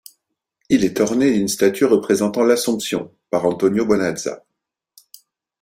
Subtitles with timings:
[0.69, 4.43] Il est ornée d'une statue représentant l'assomption par Antonio Bonazza.